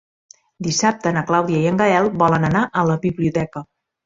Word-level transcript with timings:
Dissabte 0.67 1.11
na 1.17 1.23
Clàudia 1.27 1.59
i 1.59 1.67
en 1.73 1.77
Gaël 1.83 2.09
volen 2.23 2.49
anar 2.51 2.65
a 2.81 2.87
la 2.89 2.97
biblioteca. 3.05 3.65